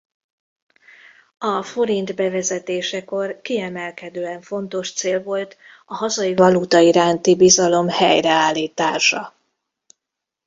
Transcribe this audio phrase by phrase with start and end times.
[1.37, 9.33] A forint bevezetésekor kiemelkedően fontos cél volt a hazai valuta iránti bizalom helyreállítása.